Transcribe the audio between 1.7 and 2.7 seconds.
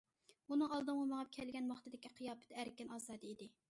ۋاقتىدىكى قىياپىتى